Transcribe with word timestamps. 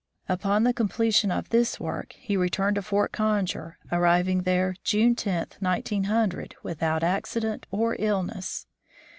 Upon 0.27 0.63
the 0.63 0.73
com 0.73 0.89
pletion 0.89 1.29
of 1.31 1.49
this 1.49 1.79
work 1.79 2.13
he 2.13 2.35
returned 2.35 2.73
to 2.77 2.81
Fort 2.81 3.11
Conger, 3.11 3.77
arriving 3.91 4.41
there 4.41 4.75
June 4.83 5.13
10, 5.13 5.45
1900, 5.59 6.55
without 6.63 7.03
accident 7.03 7.67
or 7.69 7.95
illness. 7.99 8.65